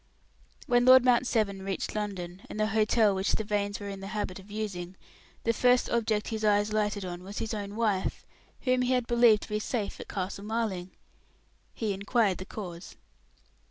When 0.65 0.83
Lord 0.85 1.05
Mount 1.05 1.27
Severn 1.27 1.61
reached 1.61 1.93
London, 1.93 2.41
and 2.49 2.59
the 2.59 2.69
hotel 2.73 3.13
which 3.13 3.33
the 3.33 3.43
Vanes 3.43 3.79
were 3.79 3.87
in 3.87 3.99
the 3.99 4.07
habit 4.17 4.39
of 4.39 4.49
using, 4.49 4.95
the 5.43 5.53
first 5.53 5.91
object 5.91 6.29
his 6.29 6.43
eyes 6.43 6.73
lighted 6.73 7.05
on 7.05 7.21
was 7.21 7.37
his 7.37 7.53
own 7.53 7.75
wife, 7.75 8.25
whom 8.61 8.81
he 8.81 8.93
had 8.93 9.05
believed 9.05 9.43
to 9.43 9.49
be 9.49 9.59
safe 9.59 9.99
at 9.99 10.07
Castle 10.09 10.43
Marling. 10.43 10.89
He 11.71 11.93
inquired 11.93 12.39
the 12.39 12.45
cause. 12.47 12.95